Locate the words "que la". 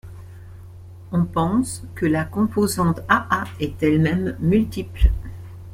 1.93-2.25